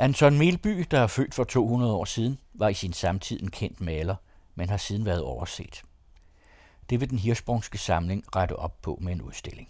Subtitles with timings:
[0.00, 3.80] Anton Melby, der er født for 200 år siden, var i sin samtid en kendt
[3.80, 4.14] maler,
[4.54, 5.82] men har siden været overset.
[6.90, 9.68] Det vil den hirsprungske samling rette op på med en udstilling.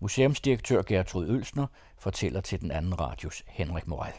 [0.00, 1.66] Museumsdirektør Gertrud Ølsner
[1.98, 4.12] fortæller til den anden radios Henrik Moral.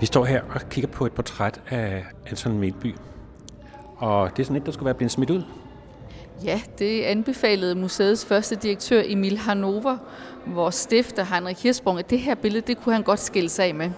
[0.00, 2.96] Vi står her og kigger på et portræt af Anton Melby.
[3.96, 5.44] Og det er sådan et, der skulle være blevet smidt ud.
[6.44, 9.96] Ja, det anbefalede museets første direktør Emil Hanover,
[10.46, 13.74] vores stifter Heinrich Hirsprung, at det her billede, det kunne han godt skille sig af
[13.74, 13.90] med.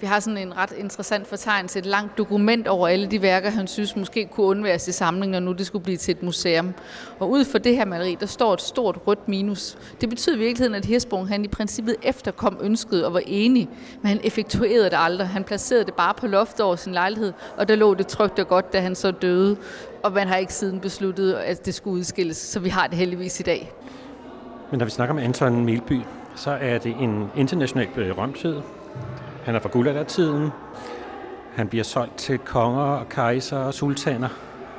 [0.00, 3.66] Vi har sådan en ret interessant fortegnelse, et langt dokument over alle de værker, han
[3.66, 6.74] synes måske kunne undværes i samlingen, når nu det skulle blive til et museum.
[7.18, 9.78] Og ud for det her maleri, der står et stort rødt minus.
[10.00, 13.68] Det betyder i virkeligheden, at Hirsprung han i princippet efterkom ønsket og var enig,
[14.02, 15.28] men han effektuerede det aldrig.
[15.28, 18.48] Han placerede det bare på loftet over sin lejlighed, og der lå det trygt og
[18.48, 19.56] godt, da han så døde.
[20.02, 23.40] Og man har ikke siden besluttet, at det skulle udskilles, så vi har det heldigvis
[23.40, 23.72] i dag.
[24.70, 26.00] Men når vi snakker om Anton Melby,
[26.36, 28.60] så er det en international øh, berømthed.
[29.44, 30.50] Han er fra guldaldertiden.
[31.54, 34.28] Han bliver solgt til konger og kejser og sultaner.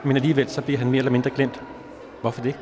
[0.03, 1.61] Men alligevel så bliver han mere eller mindre glemt.
[2.21, 2.55] Hvorfor det?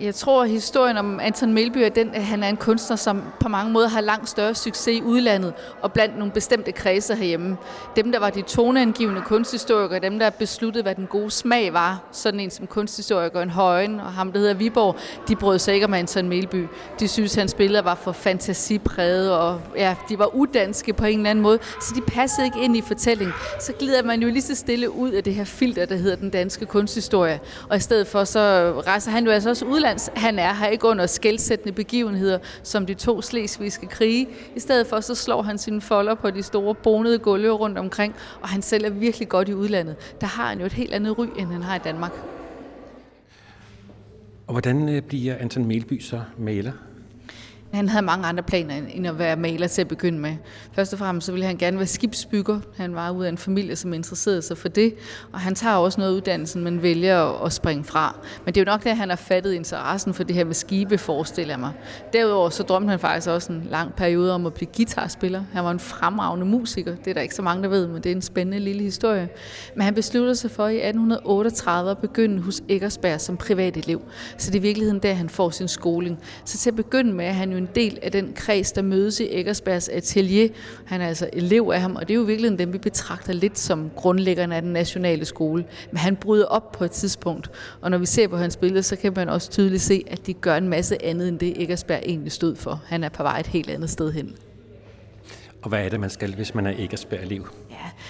[0.00, 3.22] Jeg tror, at historien om Anton Melby er den, at han er en kunstner, som
[3.40, 7.56] på mange måder har langt større succes i udlandet og blandt nogle bestemte kredse herhjemme.
[7.96, 12.40] Dem, der var de toneangivende kunsthistorikere, dem, der besluttede, hvad den gode smag var, sådan
[12.40, 14.96] en som kunsthistorikeren Højen og ham, der hedder Viborg,
[15.28, 16.66] de brød sig ikke om Anton Melby.
[17.00, 21.30] De synes, hans billeder var for fantasipræget, og ja, de var udanske på en eller
[21.30, 23.34] anden måde, så de passede ikke ind i fortællingen.
[23.60, 26.30] Så glider man jo lige så stille ud af det her filter, der hedder den
[26.30, 30.10] danske kunsthistorie, og i stedet for så rejser han jo altså også ud udlands.
[30.16, 34.28] Han er her ikke under skældsættende begivenheder, som de to slesvigske krige.
[34.56, 38.14] I stedet for, så slår han sine folder på de store bonede gulve rundt omkring,
[38.40, 39.96] og han selv er virkelig godt i udlandet.
[40.20, 42.12] Der har han jo et helt andet ry, end han har i Danmark.
[44.46, 46.72] Og hvordan øh, bliver Anton Melby så maler?
[47.74, 50.36] Han havde mange andre planer end at være maler til at begynde med.
[50.72, 52.60] Først og fremmest så ville han gerne være skibsbygger.
[52.76, 54.94] Han var ud af en familie, som interesserede sig for det.
[55.32, 58.16] Og han tager også noget uddannelsen, men vælger at springe fra.
[58.44, 60.54] Men det er jo nok det, at han har fattet interessen for det her med
[60.54, 61.72] skibe, forestiller jeg mig.
[62.12, 65.44] Derudover så drømte han faktisk også en lang periode om at blive guitarspiller.
[65.52, 66.96] Han var en fremragende musiker.
[66.96, 69.28] Det er der ikke så mange, der ved, men det er en spændende lille historie.
[69.74, 74.02] Men han besluttede sig for i 1838 at begynde hos Eggersberg som privat elev.
[74.38, 76.18] Så det er i virkeligheden der, han får sin skoling.
[76.44, 79.20] Så til at begynde med er han jo en del af den kreds, der mødes
[79.20, 80.48] i Eggersbergs atelier.
[80.84, 83.58] Han er altså elev af ham, og det er jo virkelig dem, vi betragter lidt
[83.58, 85.64] som grundlæggerne af den nationale skole.
[85.90, 88.96] Men han bryder op på et tidspunkt, og når vi ser på hans billeder, så
[88.96, 92.32] kan man også tydeligt se, at de gør en masse andet end det, Eggersberg egentlig
[92.32, 92.82] stod for.
[92.86, 94.36] Han er på vej et helt andet sted hen.
[95.62, 97.46] Og hvad er det, man skal, hvis man er Eggersberg-elev?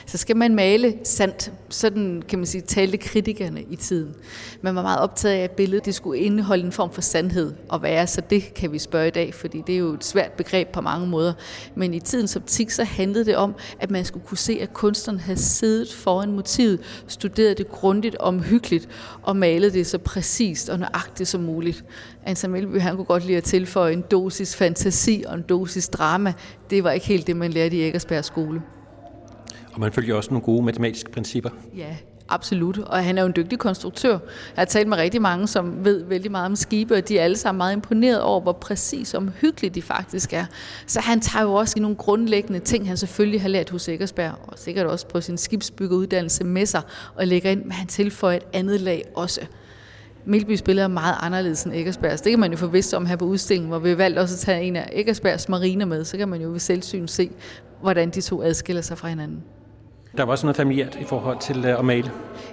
[0.07, 1.53] Så skal man male sandt.
[1.69, 4.15] Sådan kan man sige, talte kritikerne i tiden.
[4.63, 7.53] Man var meget optaget af, at billedet det skulle indeholde en form for sandhed.
[7.69, 10.33] Og være, så det, kan vi spørge i dag, fordi det er jo et svært
[10.33, 11.33] begreb på mange måder.
[11.75, 15.21] Men i tidens optik, så handlede det om, at man skulle kunne se, at kunstneren
[15.21, 18.89] havde siddet foran motivet, studeret det grundigt og omhyggeligt,
[19.23, 21.85] og malet det så præcist og nøjagtigt som muligt.
[22.27, 26.33] Anselm Melby, han kunne godt lide at tilføje en dosis fantasi og en dosis drama.
[26.71, 28.63] Det var ikke helt det, man lærte i Eggersberg skole.
[29.75, 31.51] Og man følger også nogle gode matematiske principper.
[31.77, 31.97] Ja,
[32.29, 32.79] absolut.
[32.79, 34.11] Og han er jo en dygtig konstruktør.
[34.11, 34.21] Jeg
[34.57, 37.37] har talt med rigtig mange, som ved vældig meget om skibe, og de er alle
[37.37, 40.45] sammen meget imponeret over, hvor præcis og omhyggeligt de faktisk er.
[40.87, 44.59] Så han tager jo også nogle grundlæggende ting, han selvfølgelig har lært hos Eggersberg, og
[44.59, 46.83] sikkert også på sin skibsbyggeruddannelse med sig,
[47.15, 49.41] og lægger ind, men han tilføjer et andet lag også.
[50.27, 52.21] Milby spiller meget anderledes end Eggersbergs.
[52.21, 54.39] Det kan man jo få vidst om her på udstillingen, hvor vi valgt også at
[54.39, 56.05] tage en af Eggersbergs mariner med.
[56.05, 57.31] Så kan man jo ved selvsyn se,
[57.83, 59.43] hvordan de to adskiller sig fra hinanden.
[60.17, 62.11] Der var også noget familiært i forhold til øh, at male.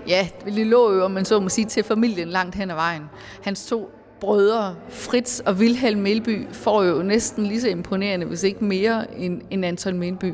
[0.08, 3.04] Ja, det lå jo, om man så må sige, til familien langt hen ad vejen.
[3.44, 8.66] Hans to brødre, Fritz og Wilhelm Melby, får jo næsten lige så imponerende, hvis ikke
[8.66, 9.06] mere,
[9.52, 10.34] end Anton Melby.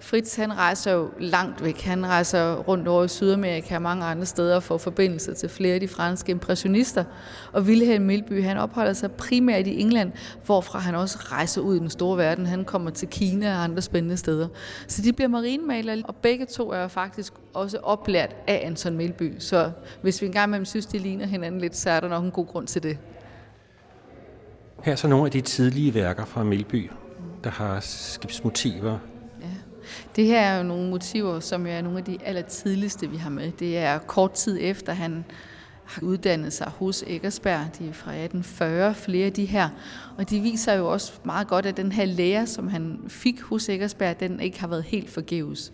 [0.00, 1.80] Fritz han rejser jo langt væk.
[1.80, 5.80] Han rejser rundt over i Sydamerika og mange andre steder for forbindelse til flere af
[5.80, 7.04] de franske impressionister.
[7.52, 10.12] Og Wilhelm Milby han opholder sig primært i England,
[10.44, 12.46] hvorfra han også rejser ud i den store verden.
[12.46, 14.48] Han kommer til Kina og andre spændende steder.
[14.86, 19.34] Så de bliver marinemalere, og begge to er faktisk også oplært af Anton Milby.
[19.38, 19.70] Så
[20.02, 22.46] hvis vi engang imellem synes, de ligner hinanden lidt, så er der nok en god
[22.46, 22.98] grund til det.
[24.82, 26.90] Her er så nogle af de tidlige værker fra Milby,
[27.44, 28.98] der har skibsmotiver,
[30.16, 33.52] det her er jo nogle motiver, som er nogle af de allertidligste, vi har med.
[33.52, 35.24] Det er kort tid efter, han
[35.84, 37.60] har uddannet sig hos Eggersberg.
[37.78, 39.68] De er fra 1840, flere af de her.
[40.18, 43.68] Og de viser jo også meget godt, at den her lære, som han fik hos
[43.68, 45.72] Eggersberg, den ikke har været helt forgæves.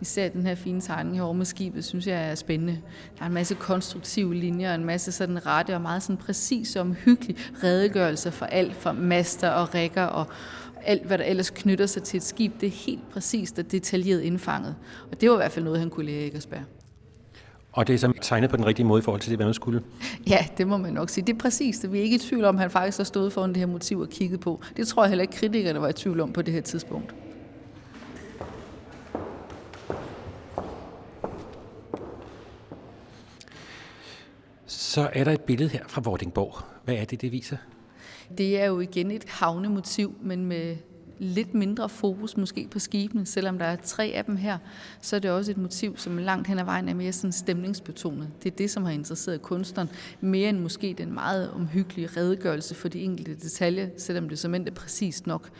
[0.00, 2.78] Især den her fine tegning herovre med skibet, synes jeg er spændende.
[3.18, 6.76] Der er en masse konstruktive linjer, og en masse sådan rette og meget sådan præcis
[6.76, 10.26] og omhyggelig redegørelse for alt, fra master og rækker og
[10.84, 14.20] alt, hvad der ellers knytter sig til et skib, det er helt præcist og detaljeret
[14.20, 14.76] indfanget.
[15.12, 16.62] Og det var i hvert fald noget, han kunne lære Eggersberg.
[17.72, 19.54] Og det er så tegnet på den rigtige måde i forhold til det, hvad man
[19.54, 19.82] skulle?
[20.26, 21.26] Ja, det må man nok sige.
[21.26, 21.92] Det er præcist.
[21.92, 23.98] Vi er ikke i tvivl om, at han faktisk har stået foran det her motiv
[23.98, 24.60] og kigget på.
[24.76, 27.14] Det tror jeg heller ikke, kritikerne var i tvivl om på det her tidspunkt.
[34.66, 36.64] Så er der et billede her fra Vordingborg.
[36.84, 37.56] Hvad er det, det viser?
[38.38, 40.76] Det er jo igen et havnemotiv, men med
[41.18, 44.58] lidt mindre fokus måske på skibene, selvom der er tre af dem her,
[45.00, 48.30] så er det også et motiv, som langt hen ad vejen er mere sådan stemningsbetonet.
[48.42, 49.88] Det er det, som har interesseret kunstneren,
[50.20, 54.70] mere end måske den meget omhyggelige redegørelse for de enkelte detaljer, selvom det som er
[54.74, 55.50] præcist nok.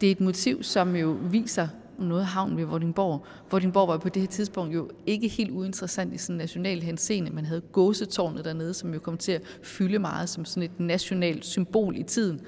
[0.00, 1.68] Det er et motiv, som jo viser
[2.06, 3.26] noget havn havnen ved Vordingborg.
[3.50, 7.30] Vordingborg var på det her tidspunkt jo ikke helt uinteressant i sådan en national henseende.
[7.30, 11.46] Man havde gåsetårnet dernede, som jo kom til at fylde meget som sådan et nationalt
[11.46, 12.40] symbol i tiden.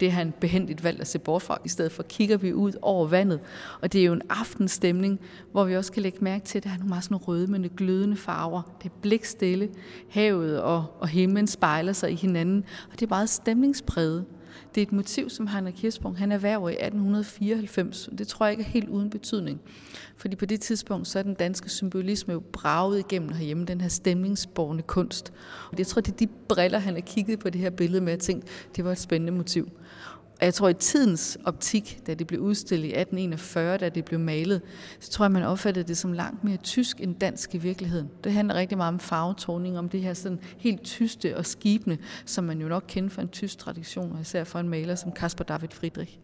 [0.00, 1.58] Det har han behendigt valgt at se bort fra.
[1.64, 3.40] I stedet for kigger vi ud over vandet.
[3.80, 5.20] Og det er jo en aftenstemning,
[5.52, 8.16] hvor vi også kan lægge mærke til, at der er nogle meget sådan rødmende, glødende
[8.16, 8.62] farver.
[8.82, 9.68] Det er blikstille.
[10.10, 12.64] Havet og, og himlen spejler sig i hinanden.
[12.92, 14.24] Og det er meget stemningspræget.
[14.74, 18.08] Det er et motiv, som Heinrich Kirchsprung han erhverver i 1894.
[18.18, 19.60] Det tror jeg ikke er helt uden betydning.
[20.16, 23.88] Fordi på det tidspunkt, så er den danske symbolisme jo braget igennem herhjemme, den her
[23.88, 25.32] stemningsborgende kunst.
[25.72, 28.12] Og jeg tror, det er de briller, han har kigget på det her billede med
[28.12, 29.70] og tænkt, det var et spændende motiv.
[30.40, 34.20] Og jeg tror, i tidens optik, da det blev udstillet i 1841, da det blev
[34.20, 34.62] malet,
[35.00, 38.10] så tror jeg, man opfattede det som langt mere tysk end dansk i virkeligheden.
[38.24, 42.44] Det handler rigtig meget om farvetoning, om det her sådan helt tyste og skibende, som
[42.44, 45.44] man jo nok kender fra en tysk tradition, og især fra en maler som Caspar
[45.44, 46.18] David Friedrich.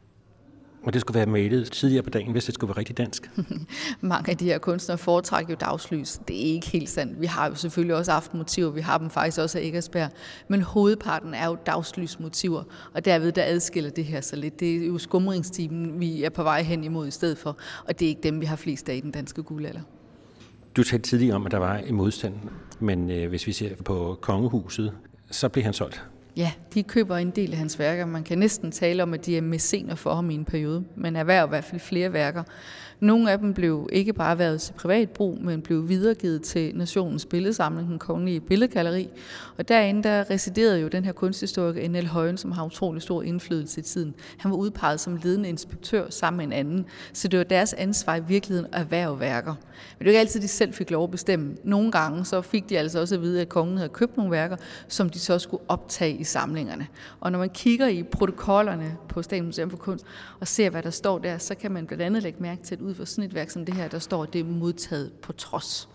[0.83, 3.31] Og det skulle være malet tidligere på dagen, hvis det skulle være rigtig dansk.
[4.01, 6.21] Mange af de her kunstnere foretrækker jo dagslys.
[6.29, 7.21] Det er ikke helt sandt.
[7.21, 8.71] Vi har jo selvfølgelig også aftenmotiver.
[8.71, 10.11] Vi har dem faktisk også af Eggersberg.
[10.49, 12.63] Men hovedparten er jo dagslysmotiver.
[12.95, 14.61] Og derved der adskiller det her så lidt.
[14.61, 17.57] Det er jo skumringstimen, vi er på vej hen imod i stedet for.
[17.85, 19.81] Og det er ikke dem, vi har flest af i den danske guldalder.
[20.77, 22.35] Du talte tidligere om, at der var en modstand.
[22.79, 24.93] Men øh, hvis vi ser på kongehuset,
[25.31, 26.10] så blev han solgt.
[26.37, 28.07] Ja, de køber en del af hans værker.
[28.07, 31.17] Man kan næsten tale om, at de er mæscener for ham i en periode, men
[31.17, 32.43] erhverver i hvert fald flere værker.
[33.01, 37.27] Nogle af dem blev ikke bare været til privat brug, men blev videregivet til nationens
[37.27, 39.09] billedsamling, den kongelige billedgalleri.
[39.59, 42.07] Og derinde der residerede jo den her kunsthistoriker N.L.
[42.07, 44.15] Højen, som har utrolig stor indflydelse i tiden.
[44.39, 48.17] Han var udpeget som ledende inspektør sammen med en anden, så det var deres ansvar
[48.17, 49.55] i virkeligheden at erhverve værker.
[49.99, 51.57] Men det var ikke altid, de selv fik lov at bestemme.
[51.65, 54.57] Nogle gange så fik de altså også at vide, at kongen havde købt nogle værker,
[54.89, 56.87] som de så skulle optage i samlingerne.
[57.21, 60.05] Og når man kigger i protokollerne på Statens Museum for Kunst
[60.41, 62.81] og ser, hvad der står der, så kan man blandt andet lægge mærke til, at
[62.91, 65.33] ud for sådan et værk som det her, der står, at det er modtaget på
[65.33, 65.89] trods.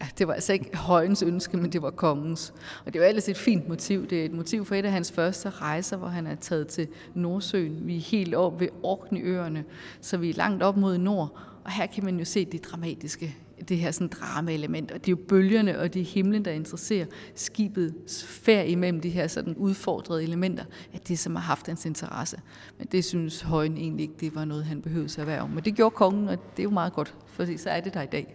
[0.00, 2.54] Ja, det var altså ikke højens ønske, men det var kongens.
[2.86, 4.06] Og det var ellers et fint motiv.
[4.06, 6.88] Det er et motiv for et af hans første rejser, hvor han er taget til
[7.14, 7.86] Nordsøen.
[7.86, 9.64] Vi er helt op ved Orkneyøerne,
[10.00, 11.38] så vi er langt op mod nord.
[11.64, 13.36] Og her kan man jo se det dramatiske,
[13.68, 14.90] det her sådan drama-element.
[14.90, 19.08] Og det er jo bølgerne og det er himlen, der interesserer skibets færd imellem de
[19.08, 22.40] her sådan udfordrede elementer, at det som har haft hans interesse.
[22.78, 25.50] Men det synes Højen egentlig ikke, det var noget, han behøvede at være om.
[25.50, 28.02] Men det gjorde kongen, og det er jo meget godt, for så er det der
[28.02, 28.34] i dag.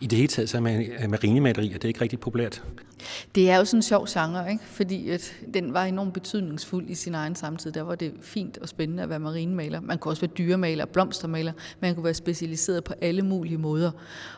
[0.00, 2.62] I det hele taget så er marinemalerier, det er ikke rigtig populært.
[3.34, 4.64] Det er jo sådan en sjov genre, ikke?
[4.64, 7.72] fordi at den var enormt betydningsfuld i sin egen samtid.
[7.72, 9.80] Der var det fint og spændende at være marinemaler.
[9.80, 11.52] Man kunne også være dyremaler, blomstermaler.
[11.80, 13.90] Man kunne være specialiseret på alle mulige måder.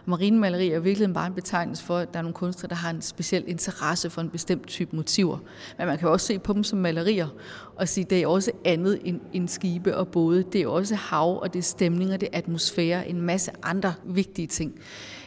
[0.07, 2.91] Marinemalerier marinemaleri er virkelig bare en betegnelse for, at der er nogle kunstnere, der har
[2.91, 5.39] en speciel interesse for en bestemt type motiver.
[5.79, 7.29] Men man kan jo også se på dem som malerier
[7.77, 10.45] og sige, at det er også andet end, end skibe og både.
[10.53, 14.47] Det er også hav, og det er stemninger, det er atmosfære, en masse andre vigtige
[14.47, 14.81] ting.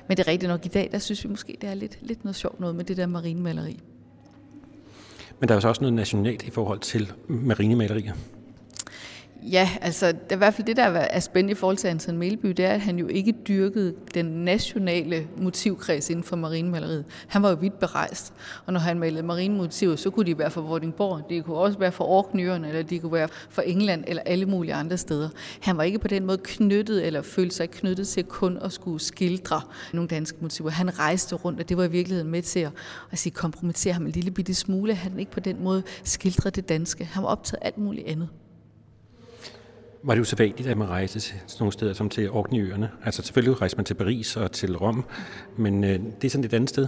[0.08, 2.24] Men det er rigtigt nok i dag, der synes vi måske, det er lidt, lidt
[2.24, 3.80] noget sjovt noget med det der marinemaleri.
[5.40, 8.14] Men der er jo så også noget nationalt i forhold til marinemalerier.
[9.52, 12.18] Ja, altså det er i hvert fald det, der er spændende i forhold til Anton
[12.18, 17.06] Melby, det er, at han jo ikke dyrkede den nationale motivkreds inden for marinemaleriet.
[17.28, 18.34] Han var jo vidt berejst,
[18.66, 21.92] og når han malede marinemotiver, så kunne de være fra Vordingborg, de kunne også være
[21.92, 25.30] fra Orkneyerne, eller de kunne være fra England, eller alle mulige andre steder.
[25.60, 29.00] Han var ikke på den måde knyttet, eller følte sig knyttet til kun at skulle
[29.00, 29.62] skildre
[29.94, 30.70] nogle danske motiver.
[30.70, 32.72] Han rejste rundt, og det var i virkeligheden med til at,
[33.12, 34.96] at sige, kompromittere ham en lille bitte smule.
[34.96, 37.06] Han ikke på den måde skildrede det danske.
[37.06, 38.30] Han var optaget alt muligt andet
[40.04, 42.90] var det jo at man rejste til sådan nogle steder som til Orkneyøerne.
[43.06, 45.06] Altså selvfølgelig rejste man til Paris og til Rom,
[45.58, 46.88] men øh, det er sådan et andet sted.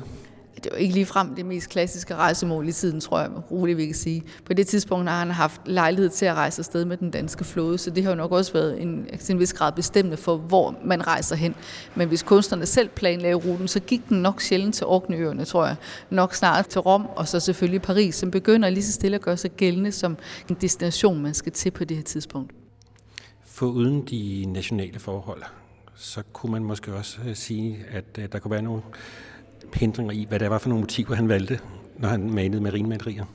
[0.64, 3.86] Det var ikke lige frem det mest klassiske rejsemål i tiden, tror jeg, roligt vi
[3.86, 4.24] kan sige.
[4.46, 7.78] På det tidspunkt har han haft lejlighed til at rejse afsted med den danske flåde,
[7.78, 11.08] så det har jo nok også været en, en vis grad bestemmende for, hvor man
[11.08, 11.56] rejser hen.
[11.96, 15.76] Men hvis kunstnerne selv planlagde ruten, så gik den nok sjældent til Orkneyøerne, tror jeg.
[16.10, 19.38] Nok snart til Rom, og så selvfølgelig Paris, som begynder lige så stille at gøre
[19.38, 20.18] sig gældende som
[20.50, 22.65] en destination, man skal til på det her tidspunkt.
[23.56, 25.44] For uden de nationale forhold,
[25.96, 28.82] så kunne man måske også øh, sige, at øh, der kunne være nogle
[29.74, 31.60] hindringer i, hvad det var for nogle motiver, han valgte,
[31.98, 33.26] når han malede marinemalerier.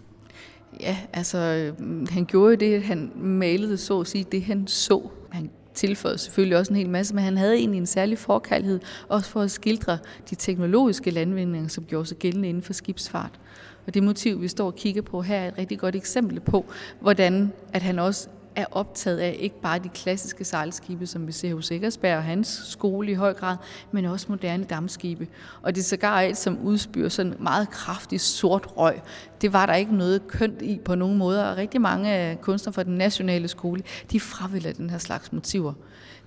[0.80, 5.10] Ja, altså øh, han gjorde det, at han malede så at sige det, han så.
[5.30, 9.30] Han tilføjede selvfølgelig også en hel masse, men han havde egentlig en særlig forkærlighed, også
[9.30, 9.98] for at skildre
[10.30, 13.40] de teknologiske landvindinger, som gjorde sig gældende inden for skibsfart.
[13.86, 16.66] Og det motiv, vi står og kigger på her, er et rigtig godt eksempel på,
[17.00, 18.28] hvordan at han også
[18.60, 22.62] er optaget af ikke bare de klassiske sejlskibe, som vi ser hos Eggersberg og hans
[22.64, 23.56] skole i høj grad,
[23.92, 25.28] men også moderne dammskibe.
[25.62, 29.00] Og det er sågar et, som udspyrer sådan meget kraftig sort røg.
[29.40, 32.82] Det var der ikke noget kønt i på nogen måde, og rigtig mange kunstnere fra
[32.82, 35.72] den nationale skole, de fravælger den her slags motiver.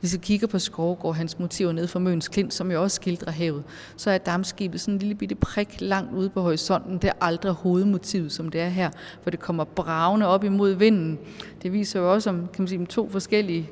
[0.04, 3.32] Hvis vi kigger på Skovgård, hans motiver nede for Møns Klint, som jo også skildrer
[3.32, 3.64] havet,
[3.98, 6.98] så er dammskibet sådan en lille bitte prik langt ude på horisonten.
[6.98, 8.90] Det er aldrig hovedmotivet, som det er her,
[9.22, 11.20] for det kommer bravende op imod vinden.
[11.62, 13.70] Det viser jo også om kan man sige, to forskellige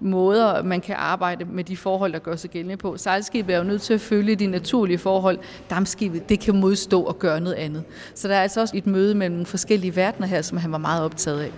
[0.00, 2.96] måder, man kan arbejde med de forhold, der gør sig gældende på.
[2.96, 5.38] Sejlskibet er jo nødt til at følge de naturlige forhold.
[5.70, 7.84] Damskibet, det kan modstå og gøre noget andet.
[8.14, 11.04] Så der er altså også et møde mellem forskellige verdener her, som han var meget
[11.04, 11.52] optaget af.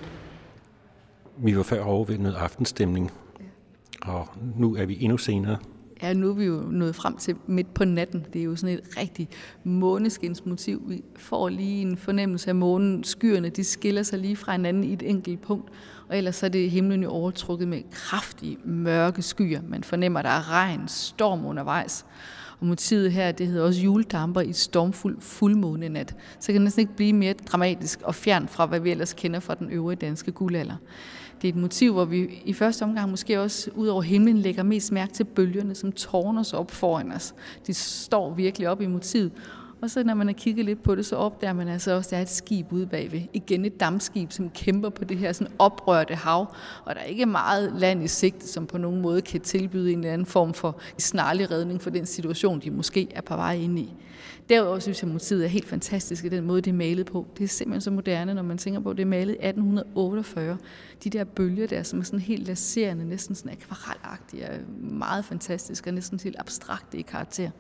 [1.39, 3.11] Vi var før over ved noget aftenstemning
[4.03, 5.57] og nu er vi endnu senere.
[6.03, 8.27] Ja, nu er vi jo nået frem til midt på natten.
[8.33, 9.29] Det er jo sådan et rigtig
[9.65, 10.83] måneskinsmotiv.
[10.87, 13.05] Vi får lige en fornemmelse af månen.
[13.05, 15.71] Skyerne, de skiller sig lige fra hinanden i et enkelt punkt.
[16.09, 19.61] Og ellers er det himlen jo overtrukket med kraftige, mørke skyer.
[19.69, 22.07] Man fornemmer, at der er regn, storm undervejs.
[22.61, 26.17] Og motivet her, det hedder også juledamper i stormfuld fuldmånenat.
[26.41, 29.41] Så kan det næsten ikke blive mere dramatisk og fjern fra, hvad vi ellers kender
[29.41, 30.77] fra den øvrige danske guldalder.
[31.43, 34.63] Det er et motiv, hvor vi i første omgang måske også ud over himlen lægger
[34.63, 37.35] mest mærke til bølgerne, som tårner sig op foran os.
[37.67, 39.33] De står virkelig op i motivet.
[39.83, 42.11] Og så når man har kigget lidt på det, så opdager man altså også, at
[42.11, 43.21] der er et skib ude bagved.
[43.33, 46.55] Igen et dammskib, som kæmper på det her sådan oprørte hav.
[46.85, 49.99] Og der er ikke meget land i sigt, som på nogen måde kan tilbyde en
[49.99, 53.79] eller anden form for snarlig redning for den situation, de måske er på vej ind
[53.79, 53.95] i.
[54.49, 57.27] Derudover synes jeg, at motivet er helt fantastisk i den måde, det er malet på.
[57.39, 60.59] Det er simpelthen så moderne, når man tænker på, at det er malet i 1848.
[61.05, 65.91] De der bølger der, som er sådan helt laserende, næsten sådan akvarelagtige, er meget fantastiske
[65.91, 67.51] og næsten helt abstrakte i karakter.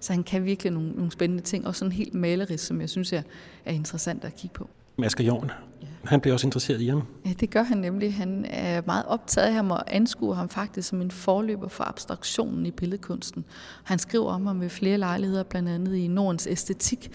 [0.00, 3.12] Så han kan virkelig nogle, nogle spændende ting, og sådan helt malerisk, som jeg synes
[3.12, 3.22] er,
[3.64, 4.68] er interessant at kigge på.
[5.02, 5.50] Asger Jorn,
[5.82, 7.02] ja han bliver også interesseret i ham.
[7.26, 8.14] Ja, det gør han nemlig.
[8.14, 12.66] Han er meget optaget af ham og anskuer ham faktisk som en forløber for abstraktionen
[12.66, 13.44] i billedkunsten.
[13.84, 17.10] Han skriver om ham ved flere lejligheder, blandt andet i Nordens æstetik,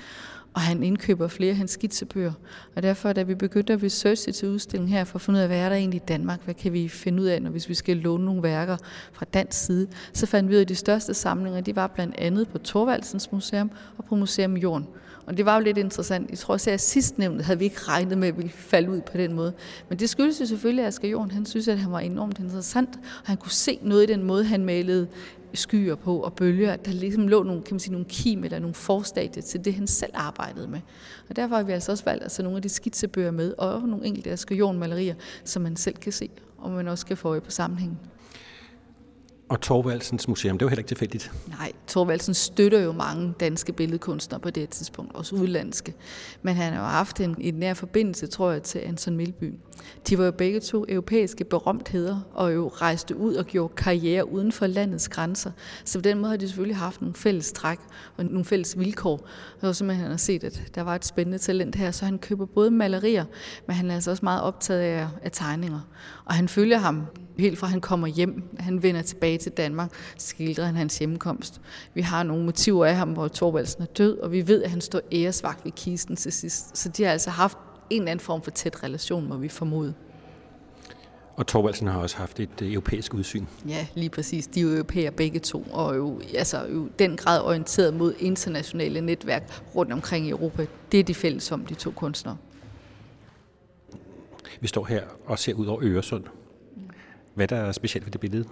[0.54, 2.32] og han indkøber flere af hans skitsebøger.
[2.76, 5.48] Og derfor, da vi begyndte at researche til udstillingen her, for at finde ud af,
[5.48, 7.74] hvad er der egentlig i Danmark, hvad kan vi finde ud af, når hvis vi
[7.74, 8.78] skal låne nogle værker
[9.14, 12.16] fra dansk side, så fandt vi ud af, at de største samlinger, de var blandt
[12.18, 14.88] andet på Torvaldsens Museum og på Museum Jorden.
[15.28, 16.30] Og det var jo lidt interessant.
[16.30, 19.18] Jeg tror også, at sidstnævnte havde vi ikke regnet med, at ville falde ud på
[19.18, 19.54] den måde.
[19.90, 22.90] Men det skyldes jo selvfølgelig, at Asger Jorn, han synes, at han var enormt interessant,
[22.96, 25.08] og han kunne se noget i den måde, han malede
[25.54, 28.60] skyer på og bølger, at der ligesom lå nogle, kan man sige, nogle kim eller
[28.60, 30.80] nogle forstadier til det, han selv arbejdede med.
[31.30, 33.82] Og derfor har vi altså også valgt at tage nogle af de skitsebøger med, og
[33.82, 37.42] nogle enkelte Asger malerier, som man selv kan se, og man også kan få øje
[37.42, 38.00] på sammenhængen.
[39.50, 41.32] Og Torvaldsens Museum, det var heller ikke tilfældigt.
[41.48, 45.94] Nej, Torvaldsen støtter jo mange danske billedkunstnere på det tidspunkt, også udlandske.
[46.42, 49.54] Men han har jo haft en, en nær forbindelse, tror jeg, til Anson Milby.
[50.10, 54.52] De var jo begge to europæiske berømtheder, og jo rejste ud og gjorde karriere uden
[54.52, 55.52] for landets grænser.
[55.86, 57.80] Så på den måde har de selvfølgelig haft nogle fælles træk
[58.18, 59.28] og nogle fælles vilkår.
[59.62, 62.46] Og så han har set, at der var et spændende talent her, så han køber
[62.46, 63.26] både malerier,
[63.68, 65.80] men han er altså også meget optaget af, af tegninger.
[66.26, 67.06] Og han følger ham
[67.40, 71.62] helt fra han kommer hjem, han vender tilbage til Danmark, skildrer han hans hjemkomst.
[71.94, 74.82] Vi har nogle motiver af ham, hvor Torvaldsen er død, og vi ved, at han
[74.82, 76.78] står æresvagt ved kisten til sidst.
[76.78, 77.58] Så de har altså haft
[77.90, 79.94] en eller anden form for tæt relation, må vi formode.
[81.36, 83.46] Og Torvaldsen har også haft et øh, europæisk udsyn.
[83.68, 84.48] Ja, lige præcis.
[84.48, 89.02] De er jo europæer begge to, og jo, altså, jo den grad orienteret mod internationale
[89.02, 90.66] netværk rundt omkring i Europa.
[90.92, 92.38] Det er de fælles om, de to kunstnere.
[94.62, 96.24] Vi står her og ser ud over Øresund.
[97.34, 98.46] Hvad der er specielt ved det billede?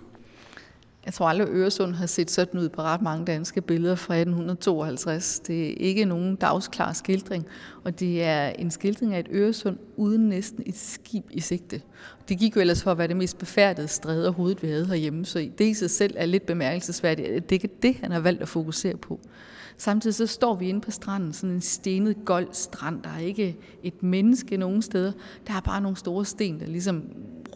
[1.05, 4.13] Jeg tror aldrig, at Øresund har set sådan ud på ret mange danske billeder fra
[4.13, 5.39] 1852.
[5.39, 7.45] Det er ikke nogen dagsklar skildring,
[7.83, 11.81] og det er en skildring af et Øresund uden næsten et skib i sigte.
[12.29, 15.25] Det gik jo ellers for at være det mest befærdede stræde overhovedet, vi havde herhjemme,
[15.25, 17.27] så det i sig selv er lidt bemærkelsesværdigt.
[17.49, 19.19] Det er ikke det, han har valgt at fokusere på.
[19.77, 23.03] Samtidig så står vi inde på stranden, sådan en stenet gold strand.
[23.03, 25.11] Der er ikke et menneske nogen steder.
[25.47, 27.03] Der er bare nogle store sten, der ligesom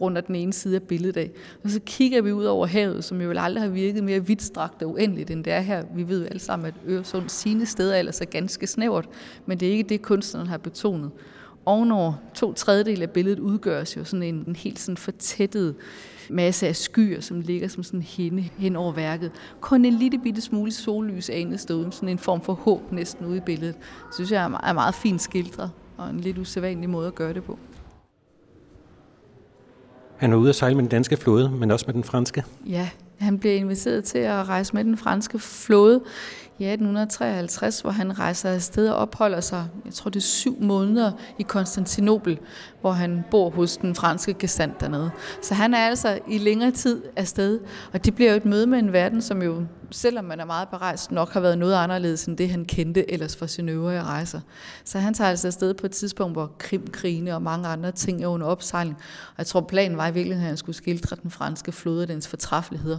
[0.00, 1.30] runder den ene side af billedet af.
[1.64, 4.82] Og så kigger vi ud over havet, som jo vel aldrig har virket mere vidtstrakt
[4.82, 5.84] og uendeligt, end det er her.
[5.94, 9.08] Vi ved jo alle sammen, at Øresund sine steder ellers er ganske snævert,
[9.46, 11.10] men det er ikke det, kunstneren har betonet.
[11.66, 15.74] Ovenover to tredjedel af billedet udgøres jo sådan en, en helt sådan fortættet
[16.30, 19.30] masse af skyer, som ligger som sådan hende hen over værket.
[19.60, 23.36] Kun en lille bitte smule sollys anet stod, sådan en form for håb næsten ude
[23.36, 23.74] i billedet.
[23.76, 27.14] Det synes jeg er meget, er meget fint skildret, og en lidt usædvanlig måde at
[27.14, 27.58] gøre det på.
[30.20, 32.44] Han var ude at sejle med den danske flåde, men også med den franske.
[32.66, 36.00] Ja, han blev inviteret til at rejse med den franske flåde
[36.60, 41.12] i 1853, hvor han rejser afsted og opholder sig, jeg tror det er syv måneder
[41.38, 42.38] i Konstantinopel,
[42.80, 45.10] hvor han bor hos den franske gestand dernede.
[45.42, 47.60] Så han er altså i længere tid afsted,
[47.92, 50.68] og det bliver jo et møde med en verden, som jo, selvom man er meget
[50.68, 54.40] berejst, nok har været noget anderledes end det, han kendte ellers fra sine øvrige rejser.
[54.84, 58.28] Så han tager altså afsted på et tidspunkt, hvor krimkrigene og mange andre ting er
[58.28, 58.96] under opsejling.
[59.28, 62.08] Og jeg tror, planen var i virkeligheden, at han skulle skildre den franske flåde og
[62.08, 62.98] dens fortræffeligheder.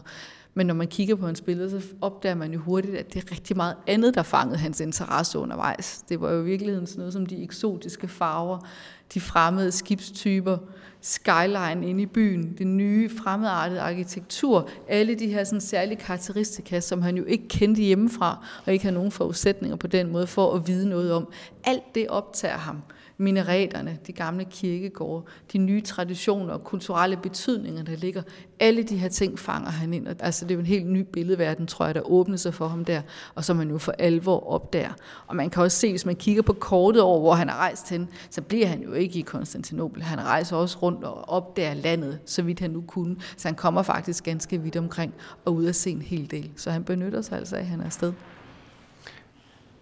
[0.54, 3.32] Men når man kigger på hans billeder, så opdager man jo hurtigt, at det er
[3.32, 6.04] rigtig meget andet, der fangede hans interesse undervejs.
[6.10, 8.68] Det var jo i virkeligheden sådan noget som de eksotiske farver,
[9.14, 10.58] de fremmede skibstyper,
[11.02, 17.02] skyline inde i byen, det nye fremmedartede arkitektur, alle de her sådan særlige karakteristika, som
[17.02, 20.68] han jo ikke kendte hjemmefra, og ikke har nogen forudsætninger på den måde for at
[20.68, 21.34] vide noget om.
[21.64, 22.82] Alt det optager ham
[23.22, 28.22] minareterne, de gamle kirkegårde, de nye traditioner og kulturelle betydninger, der ligger.
[28.60, 30.08] Alle de her ting fanger han ind.
[30.20, 32.86] Altså det er jo en helt ny billedverden, tror jeg, der åbner sig for ham
[32.86, 33.02] der,
[33.36, 34.94] og som man jo for alvor opdager.
[35.28, 37.90] Og man kan også se, hvis man kigger på kortet over, hvor han er rejst
[37.90, 40.04] hen, så bliver han jo ikke i Konstantinopel.
[40.04, 43.16] Han rejser også rundt og opdager landet, så vidt han nu kunne.
[43.38, 45.14] Så han kommer faktisk ganske vidt omkring
[45.46, 46.52] og ud at se en hel del.
[46.56, 48.14] Så han benytter sig altså af, at han er afsted.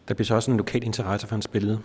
[0.08, 1.80] Der bliver så også en lokal interesse for hans billede.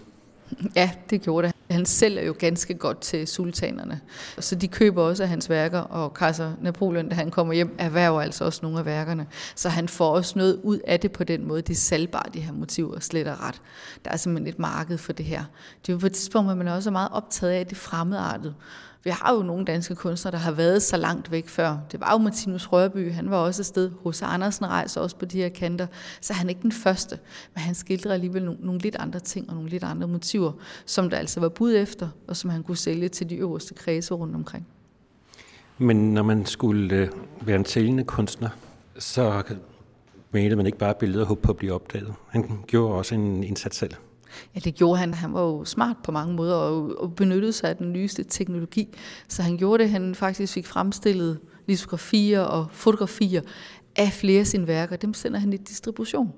[0.77, 1.55] Ja, det gjorde det.
[1.71, 4.01] Han selv er jo ganske godt til sultanerne,
[4.39, 8.21] så de køber også af hans værker, og kejser Napoleon, da han kommer hjem, erhverver
[8.21, 9.27] altså også nogle af værkerne.
[9.55, 11.63] Så han får også noget ud af det på den måde.
[11.63, 13.63] Det er salgbart, de her motiver, slet og ret.
[14.05, 15.45] Der er simpelthen et marked for det her.
[15.83, 18.55] Det er jo på et tidspunkt, hvor man også er meget optaget af det fremmedartede.
[19.05, 21.79] Vi har jo nogle danske kunstnere, der har været så langt væk før.
[21.93, 23.91] Det var jo Martinus Rørby, han var også afsted.
[24.03, 25.87] Hos Andersen rejser også på de her kanter.
[26.21, 27.19] Så han er ikke den første,
[27.55, 30.53] men han skildrer alligevel nogle, nogle lidt andre ting og nogle lidt andre motiver,
[30.87, 34.15] som der altså var bud efter, og som han kunne sælge til de øverste kredse
[34.15, 34.67] rundt omkring.
[35.79, 37.09] Men når man skulle øh,
[37.41, 38.49] være en sælgende kunstner,
[38.99, 39.43] så
[40.31, 42.15] mente man ikke bare billeder og håbe på at blive opdaget.
[42.29, 43.95] Han gjorde også en indsats selv.
[44.55, 45.15] Ja, det gjorde han.
[45.15, 48.89] Han var jo smart på mange måder og, og benyttede sig af den nyeste teknologi.
[49.29, 53.43] Så han gjorde det, han faktisk fik fremstillet litografier og fotografier
[53.97, 54.97] af flere af sine værker.
[54.97, 56.33] Dem sender han i distribution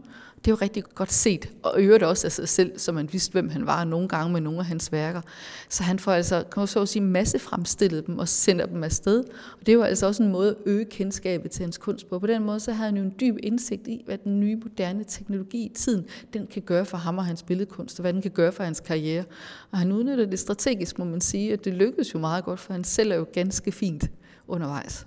[0.46, 3.32] det er jo rigtig godt set, og øvrigt også af sig selv, så man vidste,
[3.32, 5.20] hvem han var nogle gange med nogle af hans værker.
[5.68, 8.84] Så han får altså, kan man så at sige, masse fremstillet dem og sender dem
[8.84, 9.24] afsted.
[9.60, 12.18] Og det var altså også en måde at øge kendskabet til hans kunst på.
[12.18, 15.04] På den måde så havde han jo en dyb indsigt i, hvad den nye moderne
[15.04, 18.30] teknologi i tiden, den kan gøre for ham og hans billedkunst, og hvad den kan
[18.30, 19.24] gøre for hans karriere.
[19.70, 22.72] Og han udnytter det strategisk, må man sige, at det lykkedes jo meget godt, for
[22.72, 24.10] han selv er jo ganske fint
[24.48, 25.06] undervejs.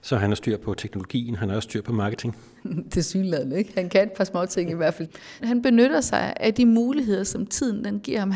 [0.00, 2.36] Så han har styr på teknologien, han har også styr på marketing?
[2.94, 3.72] det synlædende, ikke?
[3.74, 5.08] Han kan et par små ting i hvert fald.
[5.42, 8.34] Han benytter sig af de muligheder, som tiden den giver ham.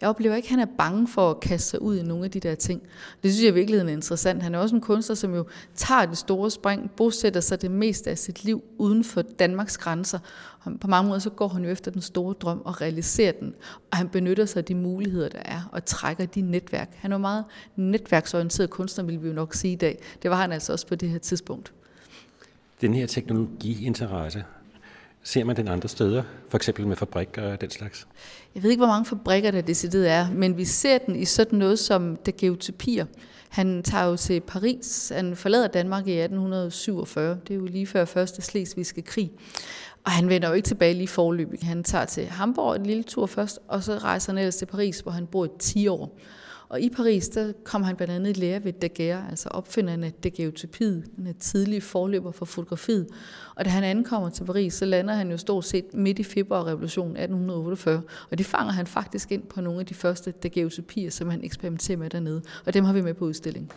[0.00, 2.30] Jeg oplever ikke, at han er bange for at kaste sig ud i nogle af
[2.30, 2.82] de der ting.
[3.22, 4.42] Det synes jeg virkelig er interessant.
[4.42, 8.10] Han er også en kunstner, som jo tager det store spring, bosætter sig det meste
[8.10, 10.18] af sit liv uden for Danmarks grænser.
[10.60, 13.54] Og på mange måder så går han jo efter den store drøm og realiserer den.
[13.90, 16.90] Og han benytter sig af de muligheder, der er, og trækker de netværk.
[16.94, 17.44] Han er meget
[17.76, 20.02] netværksorienteret kunstner, vil vi jo nok sige i dag.
[20.22, 21.72] Det var han altså også på det her tidspunkt.
[22.80, 24.44] Den her teknologiinteresse,
[25.22, 28.06] Ser man den andre steder, for eksempel med fabrikker og den slags?
[28.54, 31.58] Jeg ved ikke, hvor mange fabrikker der decideret er, men vi ser den i sådan
[31.58, 33.06] noget som daguerreotypier.
[33.48, 38.04] Han tager jo til Paris, han forlader Danmark i 1847, det er jo lige før
[38.04, 39.30] første slesvigske krig.
[40.04, 41.60] Og han vender jo ikke tilbage lige forløbig.
[41.62, 45.00] Han tager til Hamburg en lille tur først, og så rejser han ellers til Paris,
[45.00, 46.18] hvor han bor i 10 år.
[46.70, 50.12] Og i Paris, der kom han blandt andet i lære ved Daguerre, altså opfinderen af
[50.12, 53.08] daguerreotypiet, den tidlige forløber for fotografiet.
[53.54, 57.16] Og da han ankommer til Paris, så lander han jo stort set midt i februarrevolutionen
[57.16, 61.44] 1848, og det fanger han faktisk ind på nogle af de første daguerreotypier, som han
[61.44, 63.70] eksperimenterer med dernede, og dem har vi med på udstillingen.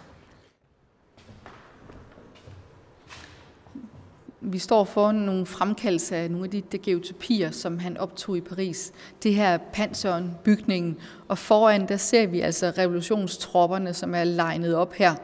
[4.45, 8.91] Vi står for nogle fremkaldelser af nogle af de geotopier som han optog i Paris.
[9.23, 14.93] Det her panseren, bygningen, og foran der ser vi altså revolutionstropperne, som er legnet op
[14.93, 15.15] her.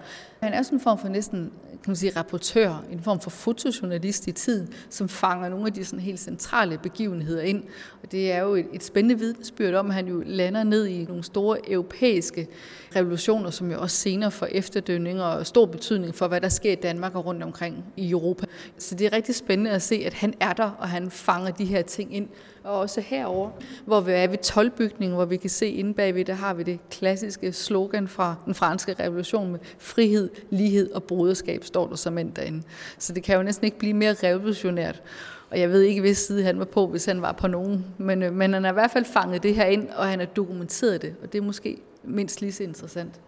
[0.44, 1.52] Han er sådan en form for næsten
[1.84, 5.86] kan man sige, rapportør, en form for fotojournalist i tiden, som fanger nogle af de
[5.86, 7.64] sådan helt centrale begivenheder ind.
[8.04, 11.06] Og det er jo et, et spændende vidnesbyrd om, at han jo lander ned i
[11.06, 12.48] nogle store europæiske
[12.96, 16.76] revolutioner, som jo også senere får efterdønninger og stor betydning for, hvad der sker i
[16.76, 18.46] Danmark og rundt omkring i Europa.
[18.78, 21.66] Så det er rigtig spændende at se, at han er der, og han fanger de
[21.66, 22.28] her ting ind
[22.64, 23.50] og også herover,
[23.86, 26.64] hvor vi er ved 12 bygningen, hvor vi kan se inde bagved, der har vi
[26.64, 32.18] det klassiske slogan fra den franske revolution med frihed, lighed og broderskab, står der som
[32.18, 32.64] end derinde.
[32.98, 35.02] Så det kan jo næsten ikke blive mere revolutionært.
[35.50, 37.86] Og jeg ved ikke, hvis side han var på, hvis han var på nogen.
[37.98, 40.26] Men, øh, men han har i hvert fald fanget det her ind, og han har
[40.26, 41.16] dokumenteret det.
[41.24, 43.20] Og det er måske mindst lige så interessant.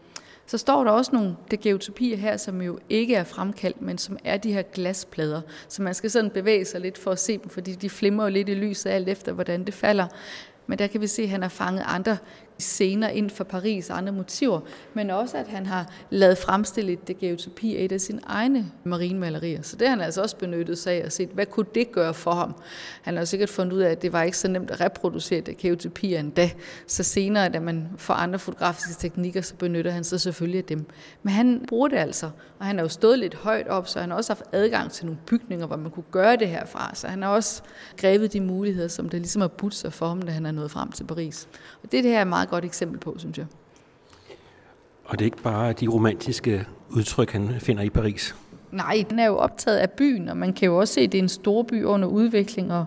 [0.52, 4.38] Så står der også nogle geotopier her, som jo ikke er fremkaldt, men som er
[4.38, 5.42] de her glasplader.
[5.68, 8.30] Så man skal sådan bevæge sig lidt for at se dem, fordi de flimmer jo
[8.30, 10.08] lidt i lyset alt efter, hvordan det falder.
[10.68, 12.18] Men der kan vi se, at han har fanget andre
[12.62, 14.60] scener ind for Paris og andre motiver,
[14.94, 19.62] men også at han har lavet fremstille et geotopi af et af sine egne marinemalerier.
[19.62, 22.14] Så det har han altså også benyttet sig af og set, hvad kunne det gøre
[22.14, 22.56] for ham?
[23.02, 25.56] Han har sikkert fundet ud af, at det var ikke så nemt at reproducere det
[26.04, 26.50] endda.
[26.88, 30.86] Så senere, da man får andre fotografiske teknikker, så benytter han sig selvfølgelig af dem.
[31.24, 34.10] Men han bruger det altså, og han har jo stået lidt højt op, så han
[34.10, 36.92] har også haft adgang til nogle bygninger, hvor man kunne gøre det herfra.
[36.96, 37.62] Så han har også
[37.98, 40.72] grebet de muligheder, som det ligesom har budt sig for ham, da han er nået
[40.72, 41.48] frem til Paris.
[41.84, 43.46] Og det, det her er meget godt eksempel på, synes jeg.
[45.06, 48.36] Og det er ikke bare de romantiske udtryk, han finder i Paris?
[48.72, 51.18] Nej, den er jo optaget af byen, og man kan jo også se, at det
[51.18, 52.86] er en stor by under udvikling, og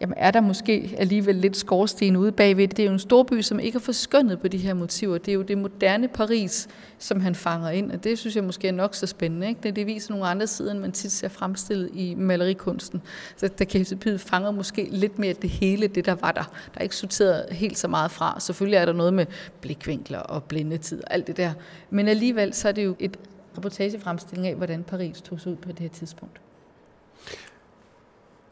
[0.00, 2.68] jamen er der måske alligevel lidt skorsten ude bagved.
[2.68, 5.18] Det er jo en storby, som ikke er forskønnet på de her motiver.
[5.18, 8.68] Det er jo det moderne Paris, som han fanger ind, og det synes jeg måske
[8.68, 9.48] er nok så spændende.
[9.48, 9.60] Ikke?
[9.62, 13.02] Det, det viser nogle andre sider, end man tit ser fremstillet i malerikunsten.
[13.36, 16.42] Så der kan fanger måske lidt mere det hele, det der var der.
[16.42, 18.40] Der er ikke sorteret helt så meget fra.
[18.40, 19.26] Selvfølgelig er der noget med
[19.60, 21.52] blikvinkler og blindetid og alt det der.
[21.90, 23.16] Men alligevel så er det jo et
[23.56, 26.40] reportagefremstilling af, hvordan Paris tog sig ud på det her tidspunkt.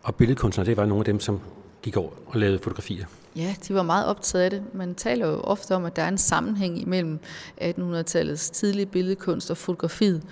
[0.04, 1.40] Og billedkunstnere, det var nogle af dem, som
[1.82, 3.06] gik over og lavede fotografier.
[3.36, 4.62] Ja, de var meget optaget af det.
[4.74, 7.18] Man taler jo ofte om, at der er en sammenhæng imellem
[7.60, 10.22] 1800-tallets tidlige billedkunst og fotografiet.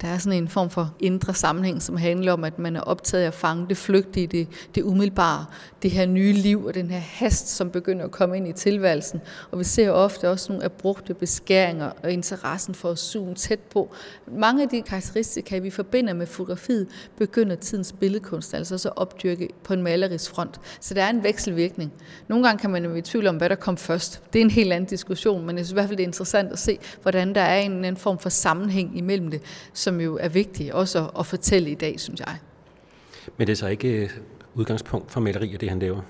[0.00, 3.22] Der er sådan en form for indre sammenhæng, som handler om, at man er optaget
[3.22, 5.44] af at fange det flygtige, det, det umiddelbare,
[5.82, 9.20] det her nye liv og den her hast, som begynder at komme ind i tilværelsen.
[9.50, 13.94] Og vi ser ofte også nogle abrupte beskæringer og interessen for at zoome tæt på.
[14.26, 19.72] Mange af de karakteristika, vi forbinder med fotografiet, begynder tidens billedkunst altså så opdyrke på
[19.72, 20.60] en malerisk front.
[20.80, 21.92] Så der er en vekselvirkning.
[22.28, 24.22] Nogle gange kan man jo i tvivl om, hvad der kom først.
[24.32, 26.52] Det er en helt anden diskussion, men jeg synes i hvert fald, det er interessant
[26.52, 30.28] at se, hvordan der er en, en form for sammenhæng imellem det, som jo er
[30.28, 32.36] vigtigt også at, at fortælle i dag, synes jeg.
[33.36, 34.10] Men det er så ikke øh,
[34.54, 36.00] udgangspunkt for malerier, det han laver?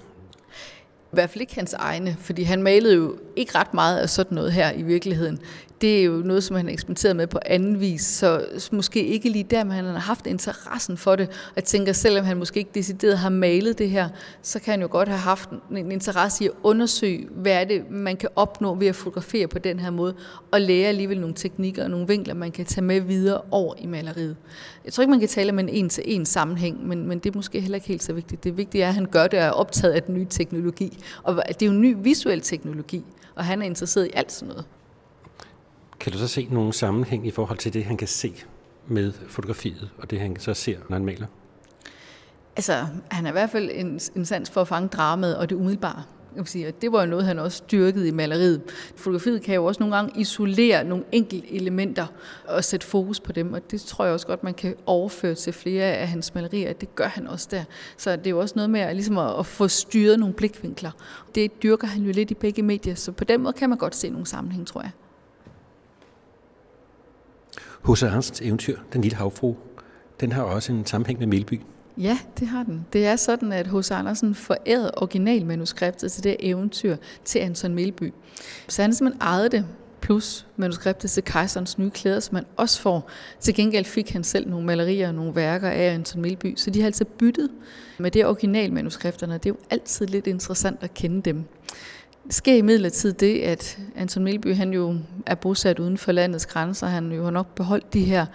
[1.13, 4.35] I hvert fald ikke hans egne, fordi han malede jo ikke ret meget af sådan
[4.35, 5.39] noget her i virkeligheden
[5.81, 9.47] det er jo noget, som han eksperimenterede med på anden vis, så måske ikke lige
[9.51, 11.29] der, men han har haft interessen for det.
[11.29, 14.09] Og jeg tænker, selvom han måske ikke decideret har malet det her,
[14.43, 17.91] så kan han jo godt have haft en interesse i at undersøge, hvad er det,
[17.91, 20.15] man kan opnå ved at fotografere på den her måde,
[20.51, 23.87] og lære alligevel nogle teknikker og nogle vinkler, man kan tage med videre over i
[23.87, 24.37] maleriet.
[24.85, 27.61] Jeg tror ikke, man kan tale om en en-til-en sammenhæng, men, men det er måske
[27.61, 28.45] heller ikke helt så vigtigt.
[28.45, 30.99] Det vigtige er, at han gør det og er optaget af den nye teknologi.
[31.23, 34.49] Og det er jo en ny visuel teknologi, og han er interesseret i alt sådan
[34.49, 34.65] noget.
[36.01, 38.35] Kan du så se nogen sammenhæng i forhold til det, han kan se
[38.87, 41.27] med fotografiet, og det han så ser, når han maler?
[42.57, 45.57] Altså, han har i hvert fald en, en sans for at fange dramaet og det
[45.57, 46.03] umiddelbare.
[46.35, 48.63] Jeg vil sige, og det var jo noget, han også styrkede i maleriet.
[48.97, 52.07] Fotografiet kan jo også nogle gange isolere nogle enkelte elementer
[52.49, 55.53] og sætte fokus på dem, og det tror jeg også godt, man kan overføre til
[55.53, 57.65] flere af hans malerier, det gør han også der.
[57.97, 60.91] Så det er jo også noget med at, ligesom at, at få styret nogle blikvinkler.
[61.35, 63.97] Det dyrker han jo lidt i begge medier, så på den måde kan man godt
[63.97, 64.91] se nogle sammenhæng, tror jeg.
[67.89, 68.03] H.C.
[68.03, 69.57] Andersens eventyr, Den lille havfru,
[70.21, 71.61] den har også en sammenhæng med Melby.
[71.99, 72.87] Ja, det har den.
[72.93, 73.91] Det er sådan, at H.C.
[73.91, 78.13] Andersen forærede originalmanuskriptet til det eventyr til Anton Melby.
[78.69, 79.67] Så han simpelthen ejede det,
[80.01, 83.11] plus manuskriptet til Kejserens nye klæder, som han også får.
[83.41, 86.81] Til gengæld fik han selv nogle malerier og nogle værker af Anton Melby, så de
[86.81, 87.51] har altså byttet
[87.99, 89.35] med det originalmanuskripterne.
[89.35, 91.45] Det er jo altid lidt interessant at kende dem.
[92.31, 96.87] Sker i midlertid det, at Anton Melby han jo er bosat uden for landets grænser.
[96.87, 98.27] Han jo har nok beholdt de her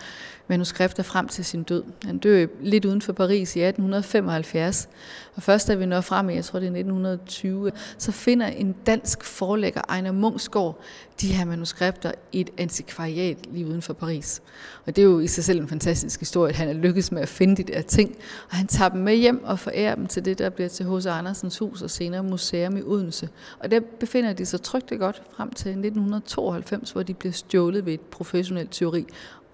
[0.52, 1.84] manuskripter frem til sin død.
[2.06, 4.90] Han dør lidt uden for Paris i 1875,
[5.36, 8.76] og først da vi når frem i, jeg tror det er 1920, så finder en
[8.86, 10.80] dansk forlægger, Ejner Mungsgaard,
[11.22, 14.42] de her manuskripter i et antikvariat lige uden for Paris.
[14.86, 17.22] Og det er jo i sig selv en fantastisk historie, at han er lykkedes med
[17.22, 18.16] at finde de der ting,
[18.50, 21.06] og han tager dem med hjem og forærer dem til det, der bliver til H.C.
[21.06, 23.30] Andersens hus og senere museum i Odense.
[23.60, 27.86] Og der befinder de sig trygt og godt frem til 1992, hvor de bliver stjålet
[27.86, 29.06] ved et professionelt teori,